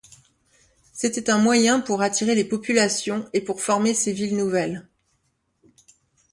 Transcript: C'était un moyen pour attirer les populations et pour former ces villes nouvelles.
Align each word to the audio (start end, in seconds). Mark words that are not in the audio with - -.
C'était 0.93 1.29
un 1.29 1.37
moyen 1.37 1.79
pour 1.79 2.01
attirer 2.01 2.33
les 2.33 2.43
populations 2.43 3.29
et 3.33 3.41
pour 3.41 3.61
former 3.61 3.93
ces 3.93 4.13
villes 4.13 4.35
nouvelles. 4.35 4.89